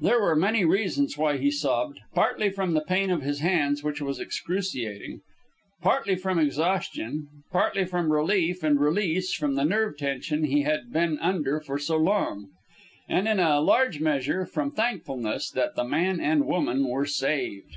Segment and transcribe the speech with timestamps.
[0.00, 4.00] There were many reasons why he sobbed partly from the pain of his hands, which
[4.02, 5.20] was excruciating;
[5.80, 11.16] partly from exhaustion; partly from relief and release from the nerve tension he had been
[11.20, 12.48] under for so long;
[13.08, 17.76] and in a large measure from thankfulness that the man and woman were saved.